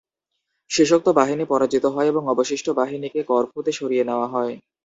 শেষোক্ত 0.71 1.07
বাহিনী 1.19 1.43
পরাজিত 1.45 1.85
হয় 1.85 2.07
এবং 2.07 2.23
অবশিষ্ট 2.27 2.67
বাহিনীকে 2.79 3.21
করফুতে 3.23 3.71
সরিয়ে 3.71 4.03
নেয়া 4.03 4.27
হয়। 4.33 4.53